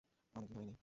অনেকদিন 0.35 0.53
ধরেই 0.53 0.65
নেই। 0.67 0.77